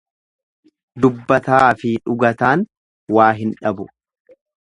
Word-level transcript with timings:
Dubbataafi 1.05 1.91
dhugataan 2.09 2.65
waa 3.19 3.29
hin 3.43 3.53
dhabu. 3.63 3.87